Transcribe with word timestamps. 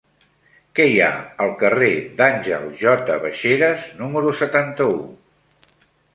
Què 0.77 0.85
hi 0.91 0.95
ha 1.07 1.09
al 1.45 1.53
carrer 1.59 1.89
d'Àngel 2.21 2.65
J. 2.81 3.07
Baixeras 3.27 3.85
número 4.01 4.35
setanta-u? 4.43 4.99